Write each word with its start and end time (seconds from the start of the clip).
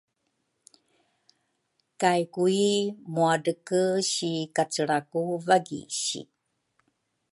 kay 2.01 2.21
Kui 2.33 2.69
muadrege 3.13 3.83
si 4.11 4.31
kacelra 4.55 4.97
ku 5.11 5.19
wagisi. 5.47 6.21